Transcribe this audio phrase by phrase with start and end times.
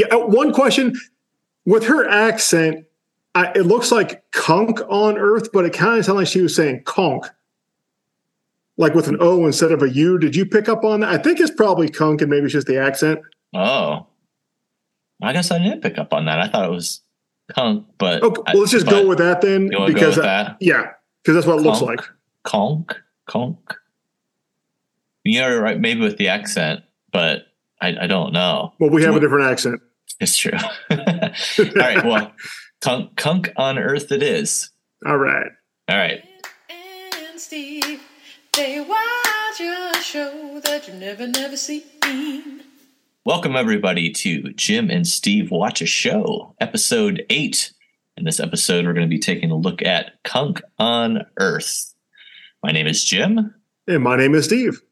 [0.00, 0.14] Yeah.
[0.14, 0.94] uh, One question
[1.66, 2.86] with her accent,
[3.34, 6.54] I, it looks like "kunk" on Earth, but it kind of sounded like she was
[6.54, 7.26] saying "conk,"
[8.76, 10.18] like with an O instead of a U.
[10.18, 11.10] Did you pick up on that?
[11.10, 13.20] I think it's probably "kunk" and maybe it's just the accent.
[13.54, 14.06] Oh,
[15.22, 16.40] I guess I didn't pick up on that.
[16.40, 17.00] I thought it was
[17.54, 20.56] kunk, but Okay, well, let's just go with that then, because I- that?
[20.60, 20.92] yeah,
[21.22, 22.00] because that's what it looks like.
[22.44, 22.96] Conk,
[23.26, 23.58] conk.
[25.24, 26.82] You're right, maybe with the accent,
[27.12, 27.42] but
[27.80, 28.72] I, I don't know.
[28.80, 29.80] Well, we have a different accent.
[30.20, 30.52] It's true.
[30.90, 30.98] All
[31.76, 32.32] right, well,
[32.82, 34.68] kunk, kunk on Earth it is.
[35.06, 35.50] All right.
[35.88, 36.22] All right.
[36.68, 38.02] and Steve,
[38.54, 42.62] they watch a show that you never, never seen.
[43.24, 47.72] Welcome, everybody, to Jim and Steve Watch a Show, episode eight.
[48.18, 51.94] In this episode, we're going to be taking a look at Cunk on Earth.
[52.62, 53.54] My name is Jim.
[53.86, 54.82] And my name is Steve.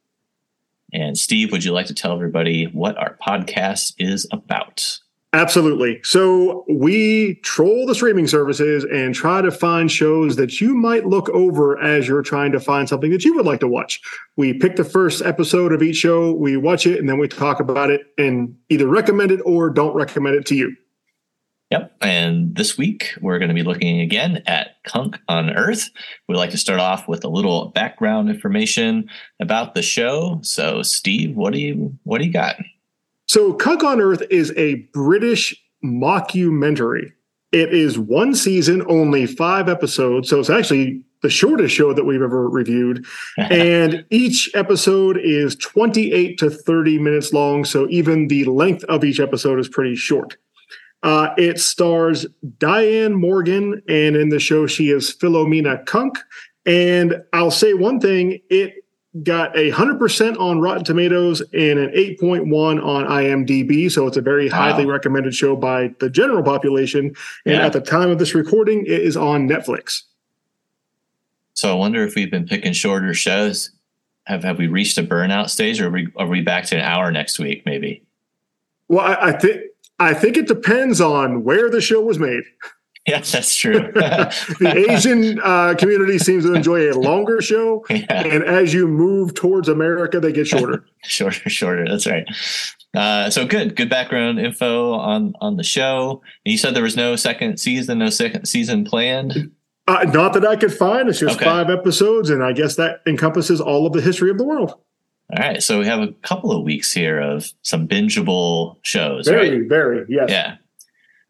[0.95, 5.01] And Steve, would you like to tell everybody what our podcast is about?
[5.35, 6.01] Absolutely.
[6.05, 11.29] So we troll the streaming services and try to find shows that you might look
[11.31, 14.01] over as you're trying to find something that you would like to watch.
[14.37, 17.61] We pick the first episode of each show, we watch it, and then we talk
[17.61, 20.75] about it and either recommend it or don't recommend it to you.
[21.71, 21.97] Yep.
[22.01, 25.91] And this week, we're going to be looking again at Cunk on Earth.
[26.27, 30.41] We'd like to start off with a little background information about the show.
[30.43, 32.57] So, Steve, what do you what do you got?
[33.29, 37.13] So, Cunk on Earth is a British mockumentary.
[37.53, 40.31] It is one season, only five episodes.
[40.31, 43.05] So, it's actually the shortest show that we've ever reviewed.
[43.37, 47.67] and each episode is 28 to 30 minutes long.
[47.67, 50.39] So, even the length of each episode is pretty short.
[51.03, 52.27] Uh, it stars
[52.59, 56.19] Diane Morgan, and in the show, she is Philomena Cunk.
[56.65, 58.75] And I'll say one thing it
[59.23, 63.91] got a 100% on Rotten Tomatoes and an 8.1 on IMDb.
[63.91, 64.57] So it's a very Wow.
[64.57, 67.15] highly recommended show by the general population.
[67.47, 67.67] And Yeah.
[67.67, 70.03] at the time of this recording, it is on Netflix.
[71.55, 73.71] So, I wonder if we've been picking shorter shows.
[74.27, 76.83] Have have we reached a burnout stage, or are we are we back to an
[76.83, 77.63] hour next week?
[77.67, 78.03] Maybe.
[78.89, 79.63] Well, I, I think.
[80.01, 82.45] I think it depends on where the show was made.
[83.13, 83.91] Yeah, that's true.
[84.61, 88.05] The Asian uh, community seems to enjoy a longer show, yeah.
[88.11, 90.85] and as you move towards America, they get shorter.
[91.05, 92.27] shorter shorter that's right
[92.97, 97.15] uh so good good background info on on the show you said there was no
[97.17, 99.51] second season no second season planned
[99.87, 101.09] Uh, not that I could find.
[101.09, 101.45] It's just Okay.
[101.47, 104.71] five episodes, and I guess that encompasses all of the history of the world.
[104.71, 109.61] all right so we have a couple of weeks here of some bingeable shows Very,
[109.61, 110.29] right very, yes.
[110.31, 110.57] yeah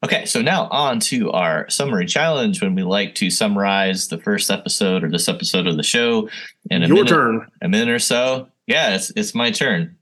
[0.05, 4.51] okay so now on to our summary challenge when we like to summarize the first
[4.51, 6.29] episode or this episode of the show
[6.71, 7.47] in a Your minute turn.
[7.63, 9.97] a minute or so yeah it's it's my turn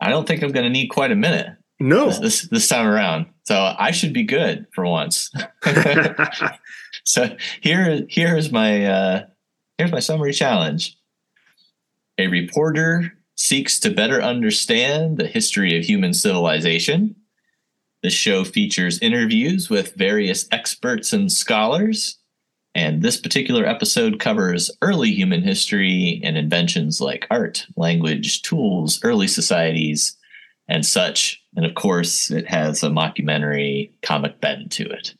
[0.00, 1.48] i don't think i'm going to need quite a minute
[1.80, 2.06] No.
[2.06, 3.26] this, this this time around.
[3.44, 5.32] So I should be good for once.
[7.04, 9.26] so here here's my uh,
[9.78, 10.96] here's my summary challenge.
[12.18, 17.16] A reporter seeks to better understand the history of human civilization.
[18.02, 22.18] This show features interviews with various experts and scholars.
[22.74, 29.28] And this particular episode covers early human history and inventions like art, language, tools, early
[29.28, 30.16] societies,
[30.68, 31.40] and such.
[31.54, 35.14] And of course, it has a mockumentary comic bend to it.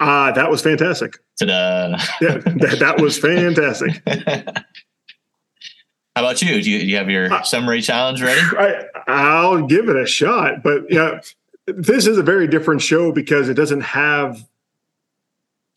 [0.00, 1.14] Ah, that was fantastic.
[1.38, 1.98] Ta-da!
[2.20, 4.02] Yeah, that, that was fantastic.
[6.18, 6.60] How about you?
[6.60, 8.40] Do you, do you have your Uh, summary challenge ready?
[8.58, 11.20] I, I'll give it a shot, but yeah,
[11.68, 14.44] this is a very different show because it doesn't have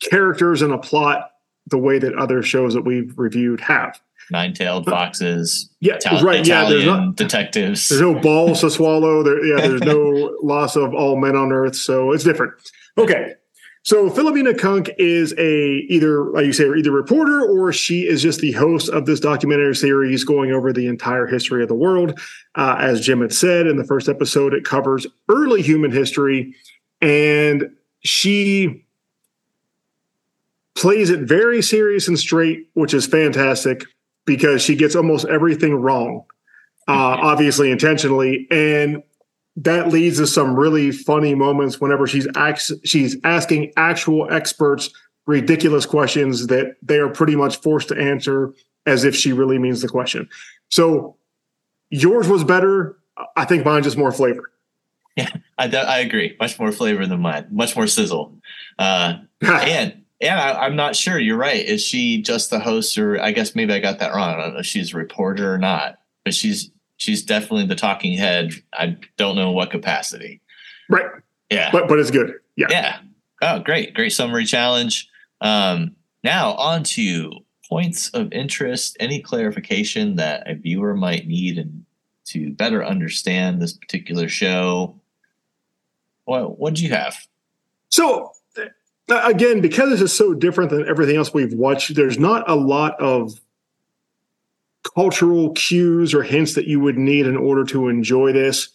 [0.00, 1.30] characters and a plot
[1.68, 4.00] the way that other shows that we've reviewed have.
[4.32, 6.44] Nine-tailed foxes, Yeah, Ital- right.
[6.44, 7.88] Yeah, there's not detectives.
[7.88, 9.22] there's no balls to swallow.
[9.22, 12.54] There, yeah, there's no loss of all men on earth, so it's different.
[12.98, 13.34] Okay,
[13.84, 18.40] so Philomena Cunk is a either like you say, either reporter or she is just
[18.40, 22.18] the host of this documentary series going over the entire history of the world.
[22.54, 26.54] Uh, as Jim had said in the first episode, it covers early human history,
[27.00, 27.70] and
[28.00, 28.84] she
[30.76, 33.84] plays it very serious and straight, which is fantastic
[34.24, 36.24] because she gets almost everything wrong,
[36.86, 39.02] uh, obviously intentionally, and
[39.56, 44.90] that leads to some really funny moments whenever she's ax- she's asking actual experts
[45.26, 48.54] ridiculous questions that they are pretty much forced to answer
[48.86, 50.28] as if she really means the question.
[50.68, 51.16] So
[51.90, 52.98] yours was better.
[53.36, 54.50] I think mine just more flavor.
[55.18, 56.36] I, I agree.
[56.40, 57.46] Much more flavor than mine.
[57.50, 58.34] Much more sizzle.
[58.78, 61.18] Uh, and and I, I'm not sure.
[61.18, 61.64] You're right.
[61.64, 64.34] Is she just the host, or I guess maybe I got that wrong.
[64.34, 65.98] I don't know if she's a reporter or not.
[66.24, 66.70] But she's
[67.02, 68.52] she's definitely the talking head.
[68.72, 70.40] I don't know what capacity.
[70.88, 71.06] Right.
[71.50, 71.70] Yeah.
[71.72, 72.34] But but it's good.
[72.56, 72.68] Yeah.
[72.70, 72.98] Yeah.
[73.42, 73.94] Oh, great.
[73.94, 75.08] Great summary challenge.
[75.40, 77.32] Um, now on to
[77.68, 81.84] points of interest, any clarification that a viewer might need and
[82.26, 85.00] to better understand this particular show.
[86.24, 87.16] What what do you have?
[87.88, 92.48] So uh, again, because this is so different than everything else we've watched, there's not
[92.48, 93.40] a lot of
[94.94, 98.68] cultural cues or hints that you would need in order to enjoy this.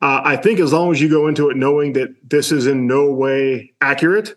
[0.00, 2.86] Uh, I think as long as you go into it knowing that this is in
[2.88, 4.34] no way accurate,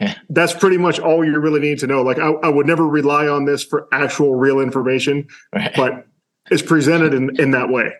[0.28, 2.02] that's pretty much all you really need to know.
[2.02, 5.72] Like, I, I would never rely on this for actual real information, Right.
[5.76, 6.06] but
[6.50, 7.92] it's presented in, in that way.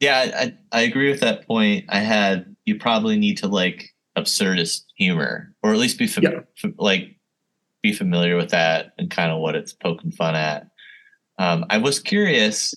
[0.00, 0.30] Yeah,
[0.72, 1.84] I, I agree with that point.
[1.88, 6.40] I had you probably need to like absurdist humor, or at least be fam- Yeah.
[6.62, 7.16] f- like
[7.82, 10.66] be familiar with that and kind of what it's poking fun at.
[11.40, 12.74] Um, I was curious.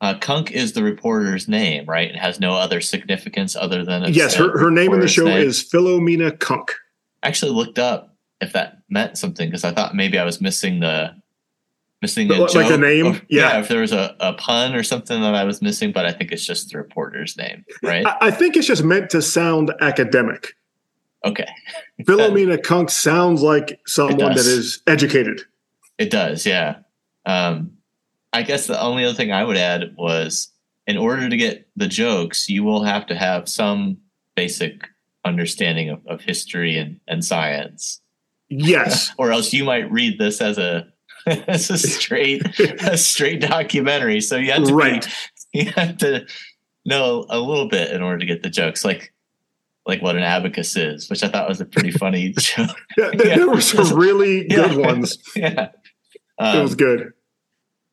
[0.00, 2.10] Uh, Cunk is the reporter's name, right?
[2.10, 5.38] It has no other significance other than yes, her, her name in the show name.
[5.38, 6.72] is Philomena Cunk.
[7.22, 10.80] I actually looked up if that meant something because I thought maybe I was missing
[10.80, 11.14] the
[12.02, 13.06] missing a Like a name?
[13.06, 13.58] Or- Yeah.
[13.58, 16.30] if there was a, a pun or something that I was missing, but I think
[16.30, 18.06] it's just the reporter's name, right?
[18.06, 20.54] I, I think it's just meant to sound academic.
[21.24, 21.48] Okay.
[22.02, 25.40] Philomena Cunk sounds like someone that is educated.
[25.98, 26.76] It does, yeah.
[27.26, 27.72] Um,
[28.32, 30.50] I guess the only other thing I would add was
[30.86, 33.98] in order to get the jokes, you will have to have some
[34.36, 34.86] basic
[35.24, 38.00] understanding of, of history and, and science.
[38.48, 39.10] Yes.
[39.18, 40.86] Or else you might read this as a
[41.26, 44.20] as a straight a straight documentary.
[44.20, 45.04] So you have to Right.
[45.52, 46.26] be, you have to
[46.84, 49.12] know a little bit in order to get the jokes, like
[49.86, 52.70] like what an abacus is, which I thought was a pretty funny joke.
[52.96, 53.36] Yeah, there, Yeah.
[53.36, 54.68] there were some really Yeah.
[54.68, 55.18] good ones.
[55.34, 55.70] yeah.
[56.38, 57.12] It Um, was good.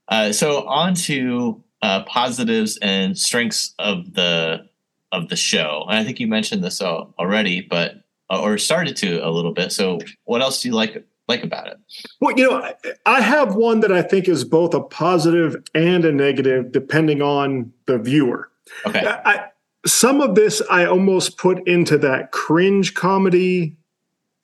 [0.09, 4.67] Uh, so on to uh, positives and strengths of the
[5.11, 9.19] of the show, and I think you mentioned this already, but uh, or started to
[9.19, 9.71] a little bit.
[9.71, 11.77] So what else do you like like about it?
[12.19, 12.71] Well, you know,
[13.05, 17.71] I- have one that I think is both a positive and a negative, depending on
[17.85, 18.50] the viewer.
[18.85, 19.45] Okay, I-
[19.85, 23.75] some of this I almost put into that cringe comedy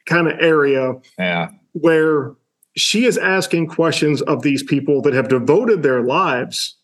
[0.05, 2.33] kind of area yeah, where
[2.75, 6.75] she is asking questions of these people that have devoted their lives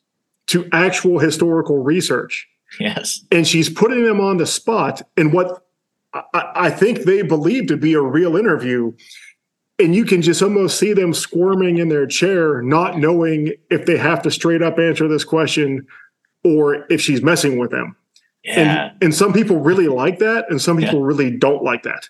[0.48, 2.48] to actual historical research.
[2.80, 5.66] yes, and she's putting them on the spot in what
[6.14, 8.94] I, I think they believe to be a real interview.
[9.78, 13.98] And you can just almost see them squirming in their chair, not knowing if they
[13.98, 15.86] have to straight up answer this question
[16.46, 17.98] or if she's messing with them.
[18.46, 22.08] yeah, And, and some people really like that, and some people really don't like that.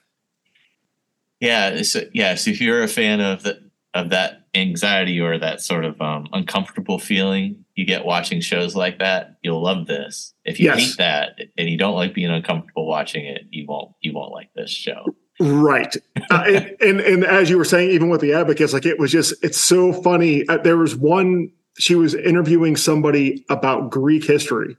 [1.40, 1.82] yeah.
[1.82, 2.36] So, yeah.
[2.36, 3.65] So if you're a fan of the
[3.96, 9.00] of that anxiety or that sort of um, uncomfortable feeling you get watching shows like
[9.00, 10.34] that, you'll love this.
[10.44, 10.80] If you Yes.
[10.80, 14.50] hate that and you don't like being uncomfortable watching it, you won't you won't like
[14.56, 15.04] this show.
[15.40, 15.96] Right.
[16.30, 19.12] uh, and, and and as you were saying, even with the abacus, like it was
[19.12, 20.48] just it's so funny.
[20.48, 24.78] Uh, there was one she was interviewing somebody about Greek history,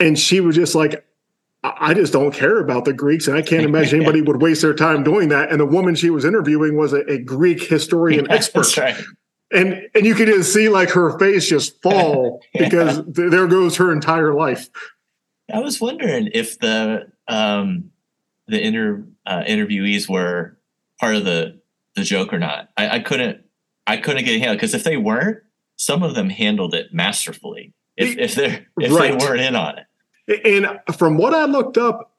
[0.00, 1.04] and she was just like,
[1.64, 4.74] "I just don't care about the Greeks, and I can't imagine anybody would waste their
[4.74, 8.60] time doing that." And the woman she was interviewing was a, a Greek historian expert,
[8.60, 8.96] That's right.
[9.52, 12.64] and and you could just see like her face just fall Yeah.
[12.64, 14.68] because th- there goes her entire life.
[15.52, 17.90] I was wondering if the um,
[18.46, 20.58] the inter uh, interviewees were
[21.00, 21.60] part of the
[21.96, 22.68] the joke or not.
[22.76, 23.40] I, I couldn't
[23.86, 25.38] I couldn't get a handle because if they weren't,
[25.76, 27.72] some of them handled it masterfully.
[27.96, 29.16] If if they if Right.
[29.18, 29.84] they weren't in on it,
[30.44, 32.12] And from what I looked up,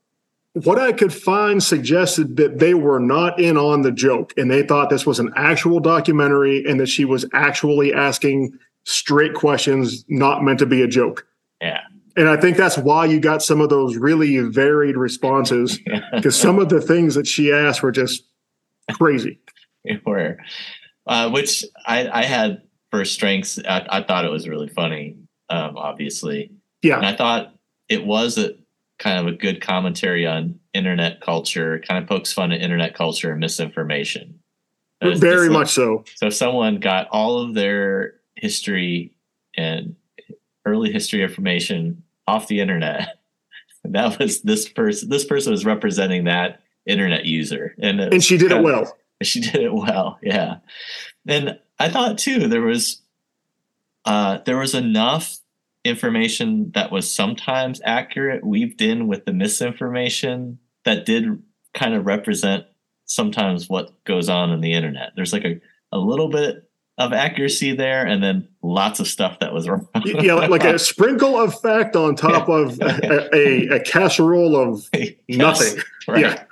[0.53, 4.63] what I could find suggested that they were not in on the joke and they
[4.63, 10.43] thought this was an actual documentary and that she was actually asking straight questions, not
[10.43, 11.27] meant to be a joke.
[11.62, 11.81] yeah,
[12.15, 15.79] And I think that's why you got some of those really varied responses
[16.13, 18.24] because some of the things that she asked were just
[18.93, 19.39] crazy.
[20.03, 20.39] where
[21.07, 23.59] uh, which I, I had for strengths.
[23.59, 25.17] I, I thought it was really funny,
[25.50, 26.51] um, obviously.
[26.81, 26.97] Yeah.
[26.97, 27.54] And I thought
[27.89, 28.54] it was a
[29.00, 33.32] kind of a good commentary on internet culture, kind of pokes fun at internet culture
[33.32, 34.39] and misinformation.
[35.01, 36.04] Very much so.
[36.15, 39.13] So someone got all of their history
[39.58, 39.96] and
[40.65, 43.20] early history information off the internet,
[43.84, 45.10] that was this person.
[45.10, 48.98] This person was representing that internet user, and And she did it of- well.
[49.24, 50.58] she did it well yeah
[51.25, 53.01] and i thought too there was
[54.04, 55.38] uh there was enough
[55.86, 61.42] information that was sometimes accurate weaved in with the misinformation that did
[61.74, 62.65] kind of represent
[63.06, 65.60] sometimes what goes on in the internet there's like a,
[65.92, 66.65] a little bit
[66.98, 69.88] of accuracy there, and then lots of stuff that was wrong.
[70.06, 74.89] yeah, like a sprinkle of fact on top of a, a, a casserole of
[75.30, 75.82] nothing.
[76.08, 76.22] right.
[76.22, 76.44] Yeah.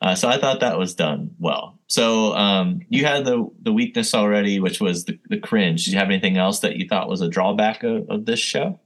[0.00, 1.73] Uh, so I thought that was done well.
[1.86, 5.84] So um, you had the the weakness already, which was the, the cringe.
[5.84, 8.80] Did you have anything else that you thought was a drawback of, of this show?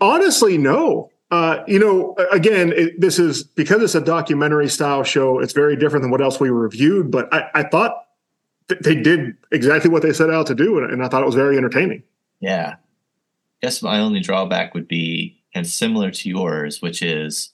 [0.00, 1.10] Honestly, no.
[1.30, 5.38] Uh, you know, again, it, this is because it's a documentary style show.
[5.38, 7.10] It's very different than what else we reviewed.
[7.10, 8.04] But I, I thought
[8.68, 11.26] th- they did exactly what they set out to do, and, and I thought it
[11.26, 12.02] was very entertaining.
[12.40, 12.74] Yeah.
[12.76, 17.52] I Guess my only drawback would be, and similar to yours, which is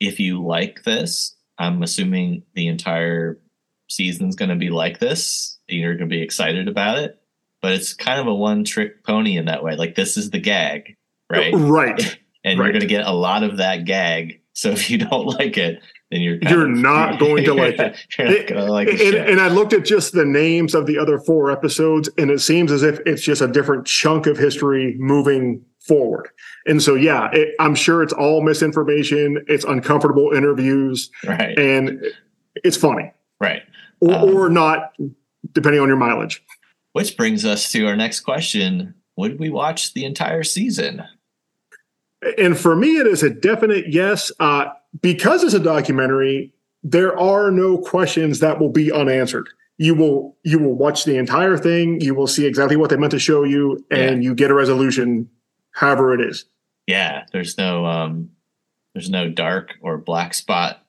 [0.00, 3.38] if you like this, I'm assuming the entire
[3.88, 5.58] season's going to be like this.
[5.68, 7.18] You're going to be excited about it,
[7.62, 9.76] but it's kind of a one trick pony in that way.
[9.76, 10.96] Like this is the gag,
[11.30, 11.52] right?
[11.54, 12.18] Right.
[12.46, 14.42] And you're going to get a lot of that gag.
[14.52, 17.96] So if you don't like it, then you're You're of- not going to like it.
[18.18, 20.98] you're not going to like and, and I looked at just the names of the
[20.98, 24.94] other four episodes, and it seems as if it's just a different chunk of history
[24.98, 26.28] moving forward.
[26.66, 29.42] And so, yeah, it, I'm sure it's all misinformation.
[29.48, 32.04] It's uncomfortable interviews, right, and
[32.56, 33.10] it's funny
[33.40, 33.62] right.
[34.00, 34.92] Or, Um, or not,
[35.52, 36.42] depending on your mileage.
[36.92, 41.02] Which brings us to our next question: Would we watch the entire season?
[42.38, 44.32] And for me, it is a definite yes.
[44.40, 44.66] Uh,
[45.02, 49.48] because it's a documentary, there are no questions that will be unanswered.
[49.76, 52.00] You will you will watch the entire thing.
[52.00, 55.28] You will see exactly what they meant to show you, and you get a resolution,
[55.72, 56.44] however it is.
[56.86, 58.30] Yeah, there's no um,
[58.94, 60.86] there's no dark or black spot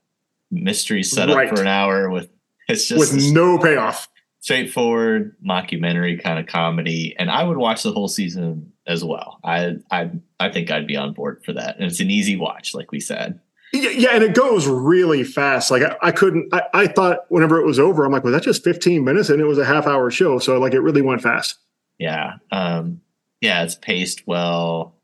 [0.52, 1.50] mystery set up Right.
[1.50, 2.30] for an hour with
[2.68, 4.08] it's just with no payoff.
[4.40, 9.40] straightforward mockumentary kind of comedy, and I would watch the whole season as well.
[9.44, 12.74] I I I think I'd be on board for that, and it's an easy watch,
[12.74, 13.40] like we said.
[13.74, 15.70] Yeah, yeah, and it goes really fast.
[15.70, 16.54] Like I, I couldn't.
[16.54, 19.30] I, I thought whenever it was over, I'm like, was that just 15 minutes?
[19.30, 21.58] And it was a half hour show, so like it really went fast.
[22.00, 23.02] Yeah, um,
[23.42, 24.95] yeah, it's paced well.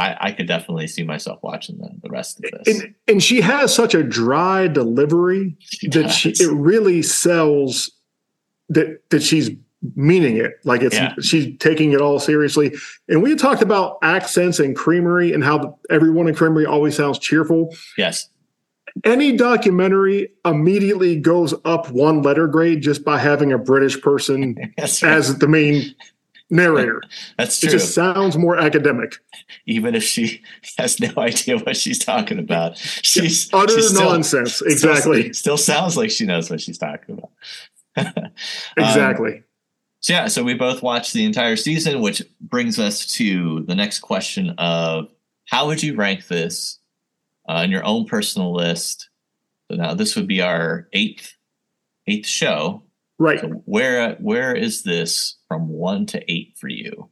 [0.00, 2.80] I, I could definitely see myself watching the, the rest of this.
[2.80, 7.90] And and she has such a dry delivery She that she it really sells
[8.70, 9.50] that that she's
[9.94, 11.14] meaning it like it's Yeah.
[11.20, 12.74] she's taking it all seriously
[13.08, 17.74] and we talked about accents and creamery and how everyone in creamery always sounds cheerful
[17.96, 18.28] yes,
[19.04, 25.02] any documentary immediately goes up one letter grade just by having a british person right.
[25.02, 25.94] as the main
[26.50, 27.02] narrator
[27.38, 27.68] That's true.
[27.68, 29.16] it just sounds more academic
[29.66, 30.42] even if she
[30.78, 32.76] has no idea what she's talking about.
[32.76, 37.18] She's utter she's still- nonsense still- exactly Still, sounds like she knows what she's talking
[37.18, 37.30] about.
[37.96, 38.32] Um,
[38.76, 39.42] exactly
[40.00, 43.98] so yeah, so we both watched the entire season, which brings us to the next
[44.00, 45.10] question of
[45.46, 46.78] how would you rank this
[47.48, 49.10] uh, in your own personal list?
[49.70, 51.34] So now this would be our eighth
[52.06, 52.82] eighth show.
[53.20, 57.08] Right So where where is this from one to eight for you?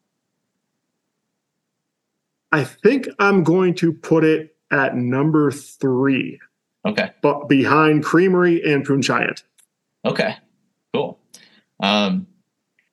[2.50, 6.41] i think i'm going to put it at number three
[6.87, 7.11] Okay.
[7.21, 9.43] but behind Creamery and Panchayat.
[10.07, 10.37] Okay,
[10.95, 11.19] cool.
[11.83, 12.27] Um,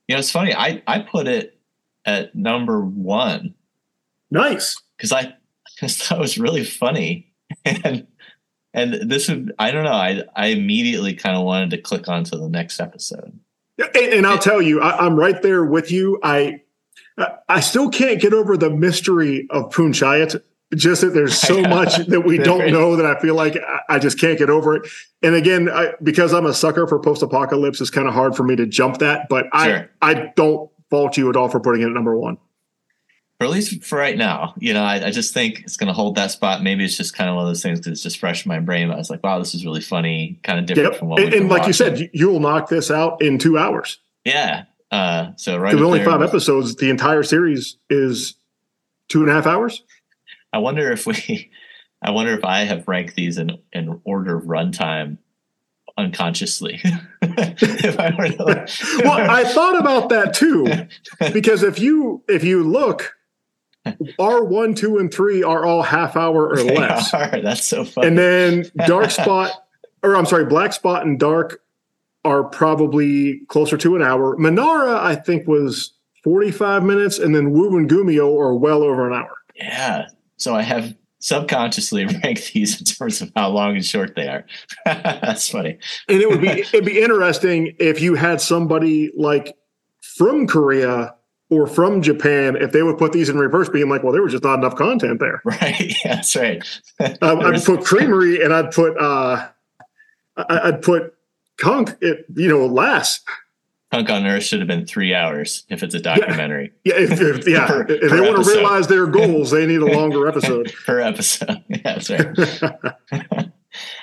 [0.08, 0.54] you know, it's funny.
[0.54, 1.58] I I put it
[2.04, 3.54] at number one
[4.32, 4.82] Nice.
[4.98, 5.36] because I
[5.78, 7.32] just thought it was really funny,
[7.66, 8.08] and
[8.75, 9.91] and this would I don't know.
[9.91, 13.39] I I immediately kind of wanted to click on to the next episode.
[13.77, 16.20] And, and I'll tell you, I, I'm right there with you.
[16.22, 16.62] I
[17.48, 20.41] I still can't get over the mystery of Panchayat.
[20.75, 24.00] Just that there's so much that we don't know that I feel like I, I
[24.00, 24.88] just can't get over it.
[25.22, 28.55] And again, I, because I'm a sucker for post-apocalypse, it's kind of hard for me
[28.58, 29.29] to jump that.
[29.29, 29.89] But Sure.
[30.01, 32.38] I I don't fault you at all for putting it at number one.
[33.42, 35.94] Or at least for right now, you know, I, I just think it's going to
[35.94, 36.63] hold that spot.
[36.63, 38.60] Maybe it's just kind of one of those things because it's just fresh in my
[38.60, 38.89] brain.
[38.92, 41.00] I was like, wow, this is really funny, kind of different Yep.
[41.00, 43.98] from what And, and like you said, you- you'll knock this out in two hours.
[44.24, 44.63] yeah.
[44.92, 46.75] Uh, so right, Because only there five episodes.
[46.75, 48.36] The entire series is
[49.10, 49.84] two and a half hours.
[50.54, 51.51] I wonder if we,
[52.01, 55.18] I wonder if I have ranked these in, in order of runtime
[55.98, 56.80] unconsciously.
[57.22, 58.70] if I were to, like-
[59.04, 60.65] well, I thought about that too,
[61.34, 63.13] because if you if you look,
[64.20, 67.42] R one, two, and three are all half hour or They less, are.
[67.42, 68.08] That's so funny.
[68.08, 69.51] and then Dark Spot,
[70.04, 71.62] or I'm sorry, Black Spot and Dark
[72.24, 74.36] are probably closer to an hour.
[74.38, 79.08] Minara, I think, was forty five minutes, and then Wu and Gumiho are well over
[79.08, 79.36] an hour.
[79.56, 80.08] yeah.
[80.38, 84.46] So I have subconsciously ranked these in terms of how long and short they are.
[84.86, 85.77] That's funny.
[86.10, 89.56] And it would be it'd be interesting if you had somebody like
[90.18, 91.15] from Korea
[91.50, 94.32] or from Japan if they would put these in reverse, being like, well, there was
[94.32, 95.42] just not enough content there.
[95.46, 95.96] Right.
[96.06, 96.64] Yeah, that's right.
[97.00, 99.48] Uh, I'd put Creamery and I'd put uh,
[100.38, 101.14] I'd put
[101.58, 101.96] Conk.
[102.02, 103.24] It, you know, last.
[103.92, 107.48] Cunk on Earth should have been three hours if it's a documentary Yeah, if, if,
[107.48, 107.68] yeah.
[107.68, 110.74] Per- if they want to realize their goals, they need a longer episode.
[110.86, 111.64] per episode.
[111.70, 113.50] yeah, that's right.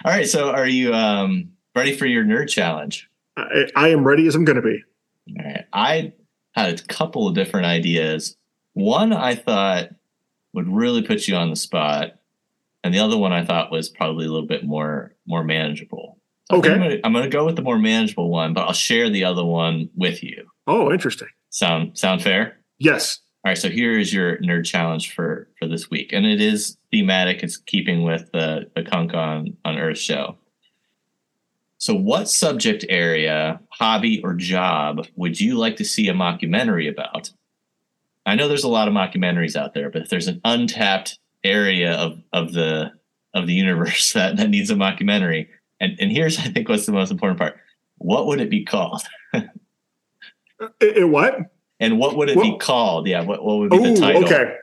[0.05, 0.29] All right.
[0.29, 3.11] So are you um, ready for your nerd challenge?
[3.37, 4.83] I, I am ready as I'm going to be.
[5.39, 5.65] All right.
[5.73, 6.13] I
[6.55, 8.37] had a couple of different ideas.
[8.75, 9.91] One I thought
[10.55, 12.15] would really put you on the spot,
[12.85, 16.19] and the other one I thought was probably a little bit more more manageable.
[16.51, 16.73] So Okay.
[16.73, 19.45] I'm gonna, I'm gonna go with the more manageable one, but I'll share the other
[19.45, 20.47] one with you.
[20.67, 21.29] Oh, interesting.
[21.51, 22.57] Sound sound fair?
[22.79, 23.21] Yes.
[23.45, 26.77] All right, so here is your nerd challenge for for this week, and it is
[26.93, 27.43] thematic.
[27.43, 30.37] It's keeping with the the Cunk on on Earth show.
[31.83, 37.33] So, what subject area, hobby, or job would you like to see a mockumentary about?
[38.25, 41.95] I know there's a lot of mockumentaries out there, but if there's an untapped area
[41.95, 42.93] of of the
[43.35, 45.49] of the universe that, that needs a mockumentary,
[45.81, 47.57] and and here's I think what's the most important part:
[47.99, 49.03] what would it be called?
[50.81, 51.37] It, it what?
[51.81, 53.09] And what would it be called?
[53.09, 54.25] Yeah, what what would be the Oh, title?
[54.25, 54.55] okay.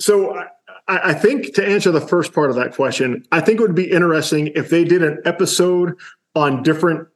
[0.00, 0.36] So
[0.88, 3.76] I, I think to answer the first part of that question, I think it would
[3.76, 5.94] be interesting if they did an episode
[6.36, 7.08] on different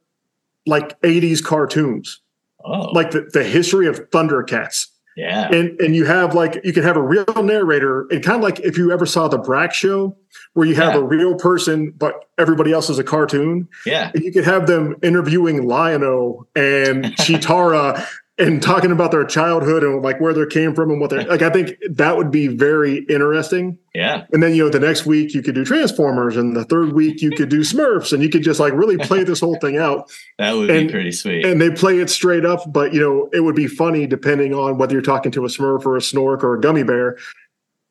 [0.65, 2.21] like 80s cartoons,
[2.63, 4.85] Oh, like the, the history of Thundercats.
[5.17, 8.43] yeah, And and you have like you can have a real narrator and kind of
[8.43, 10.15] like if you ever saw the Brak show
[10.53, 10.99] where you have Yeah.
[10.99, 13.67] a real person but everybody else is a cartoon.
[13.85, 18.05] yeah, And You could have them interviewing Lion-O and Cheetara
[18.41, 21.41] and talking about their childhood and like where they came from and what they're like.
[21.41, 23.77] I think that would be very interesting.
[23.93, 26.93] yeah, And then you know the next week you could do Transformers, and the third
[26.93, 29.77] week you could do Smurfs, and you could just like really play this whole thing
[29.77, 30.11] out.
[30.39, 31.45] that would And- be pretty sweet.
[31.45, 34.77] And they play it straight up, but you know it would be funny depending on
[34.77, 37.17] whether you're talking to a Smurf or a Snork or a Gummy Bear.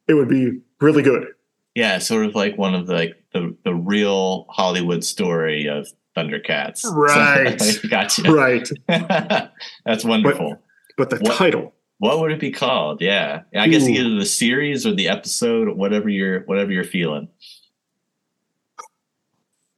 [0.09, 1.29] It would be really good.
[1.77, 5.87] yeah, sort of like one of the like the the real Hollywood story of
[6.21, 6.85] Thundercats.
[6.95, 7.61] Right.
[7.61, 8.23] So, gotcha.
[8.31, 8.69] Right.
[9.85, 10.57] That's wonderful.
[10.97, 11.73] But the What- title.
[11.99, 13.01] what would it be called?
[13.01, 13.91] Yeah, I guess Ooh.
[13.91, 17.29] either the series or the episode, whatever you're whatever you're feeling.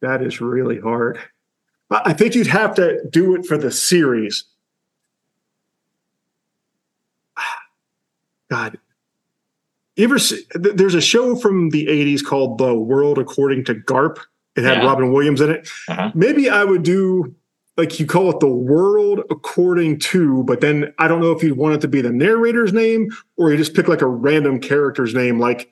[0.00, 1.18] That is really hard.
[1.90, 4.44] I I think you'd have to do it for the series.
[8.50, 8.78] God.
[9.96, 14.16] You ever see, there's a show from the 80s called The World According to Garp.
[14.56, 14.86] It had Yeah.
[14.86, 15.68] Robin Williams in it.
[15.88, 16.10] Uh-huh.
[16.14, 17.34] Maybe I would do
[17.78, 21.56] like you call it The World According to, but then I don't know if you'd
[21.56, 25.14] want it to be the narrator's name or you just pick like a random character's
[25.14, 25.70] name, like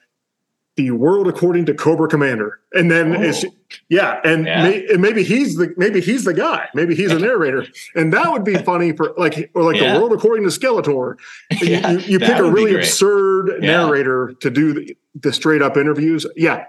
[0.77, 2.59] The World According to Cobra Commander.
[2.73, 3.49] And then it's Oh.
[3.91, 4.63] yeah, and, Yeah.
[4.63, 6.69] May, and maybe he's the maybe he's the guy.
[6.75, 9.93] Maybe he's a narrator, and that would be funny for like or like Yeah.
[9.93, 11.17] the world according to Skeletor.
[11.51, 15.77] You- Yeah, you, you pick a really absurd narrator to do the, the straight up
[15.77, 16.25] interviews.
[16.35, 16.65] Yeah,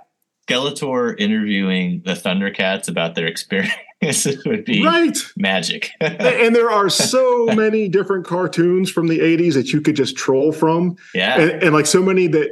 [0.47, 5.17] Skeletor interviewing the Thundercats about their experiences would be right.
[5.37, 5.91] magic.
[5.99, 10.51] and there are so many different cartoons from the 80s that you could just troll
[10.51, 12.51] from, yeah, and, and like so many that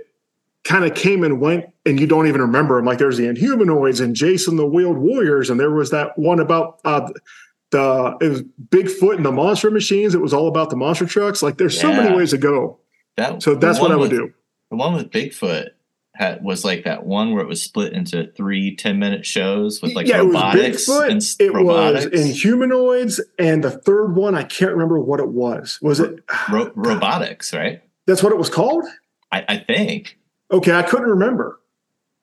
[0.63, 2.85] kind of came and went and you don't even remember them.
[2.85, 6.39] Like there's the Inhumanoids and Jayce and the Wheeled Warriors, and there was that one
[6.39, 7.09] about uh,
[7.71, 10.13] the it was Bigfoot and the Monster Machines.
[10.13, 11.41] It was all about the monster trucks.
[11.41, 12.79] Like there's so many ways to go.
[13.17, 14.33] that So that's what I would with- do.
[14.69, 15.69] The one with Bigfoot
[16.19, 19.93] had, was like that one where it was split into three 10 minute shows with
[19.95, 21.15] like yeah, Robotix it was and Bigfoot.
[21.17, 25.79] s- It Robotix, was Inhumanoids, and the third one I can't remember what it was.
[25.81, 26.19] Was it?
[26.51, 27.81] ro- Robotix, right?
[28.05, 28.85] That's what it was called.
[29.31, 30.17] I, I think
[30.51, 31.59] Okay, I couldn't remember.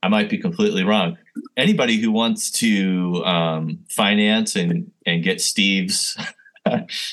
[0.03, 1.17] I might be completely wrong.
[1.57, 6.17] Anybody who wants to um, finance and and get Steve's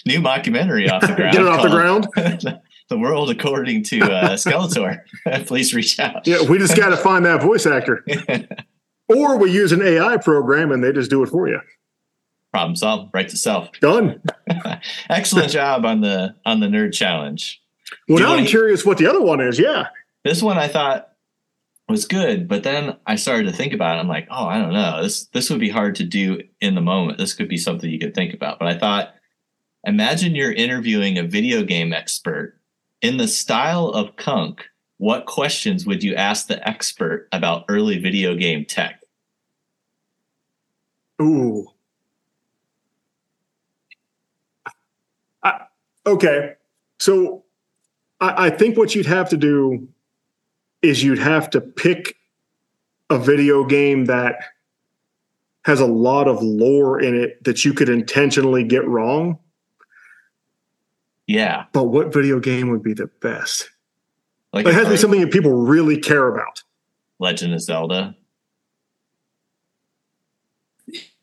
[0.06, 2.08] new mockumentary off the ground, Get it off the ground.
[2.90, 5.00] the world according to uh, Skeletor,
[5.46, 6.28] please reach out.
[6.28, 8.06] Yeah, we just got to find that voice actor,
[9.08, 11.60] or we use an AI program and they just do it for you.
[12.52, 13.10] Problem solved.
[13.14, 13.72] Right to self.
[13.80, 14.22] Done.
[15.10, 17.62] Excellent job on the on the nerd challenge.
[18.08, 19.58] Well, Do now I'm wanna- curious what the other one is.
[19.58, 19.88] Yeah.
[20.24, 21.10] This one I thought
[21.90, 24.00] was good, but then I started to think about it.
[24.00, 25.02] I'm like, oh, I don't know.
[25.04, 27.18] This this would be hard to do in the moment.
[27.18, 28.60] This could be something you could think about.
[28.60, 29.16] But I thought,
[29.84, 32.60] imagine you're interviewing a video game expert
[33.04, 34.66] in the style of Cunk.
[34.98, 39.02] What questions would you ask the expert about early video game tech?
[41.22, 41.68] Ooh.
[45.44, 45.66] I,
[46.08, 46.54] okay.
[47.00, 47.44] So
[48.22, 49.88] I, I think what you'd have to do
[50.82, 52.16] is you'd have to pick
[53.10, 54.36] a video game that
[55.66, 59.38] has a lot of lore in it that you could intentionally get wrong.
[61.28, 63.70] Yeah, But what video game would be the best?
[64.52, 66.62] like It has to be something that people really care about.
[67.20, 68.16] Legend of Zelda.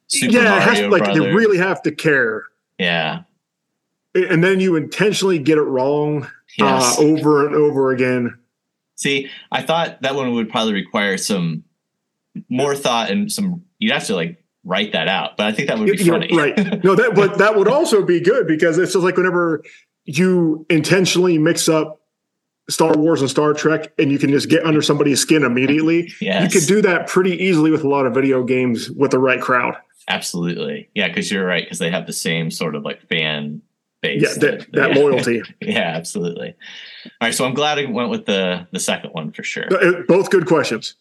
[0.08, 2.44] Super yeah, it has to, like they really have to care.
[2.78, 3.22] Yeah.
[4.14, 6.26] and then you intentionally get it wrong
[6.58, 6.98] Yes.
[6.98, 8.36] uh, over and over again.
[8.96, 11.62] See, I thought that one would probably require some
[12.48, 13.64] more thought and some.
[13.78, 16.18] You'd have to like write that out, but I think that would be You know,
[16.20, 16.36] funny.
[16.36, 16.84] right?
[16.84, 19.62] No, that but that would also be good because it's just like whenever
[20.18, 22.00] you intentionally mix up
[22.68, 26.12] Star Wars and Star Trek, and you can just get under somebody's skin immediately.
[26.20, 29.18] yes, You could do that pretty easily with a lot of video games with the
[29.18, 29.76] right crowd.
[30.08, 30.88] absolutely.
[30.94, 31.64] Yeah, because you're right.
[31.64, 33.62] Because they have the same sort of like fan
[34.02, 34.22] base.
[34.22, 34.98] Yeah, that, that yeah.
[35.02, 35.42] loyalty.
[35.60, 36.54] yeah, absolutely.
[37.04, 39.66] All right, so I'm glad I went with the the second one for sure.
[39.72, 40.94] Uh, Both good questions.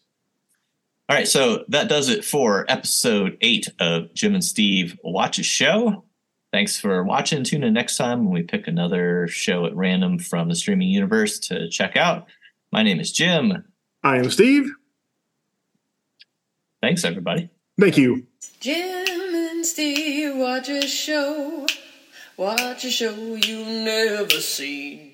[1.08, 5.44] All right, so that does it for episode eight of Jim and Steve Watch a
[5.44, 6.04] Show.
[6.52, 7.44] Thanks for watching.
[7.44, 11.38] Tune in next time when we pick another show at random from the streaming universe
[11.40, 12.28] to check out.
[12.72, 13.66] My name is Jim.
[14.04, 14.72] I am Steve.
[16.82, 17.50] Thanks, everybody.
[17.80, 18.26] Thank you.
[18.60, 21.68] Jim and Steve watch a show,
[22.36, 25.09] watch a show you've never seen.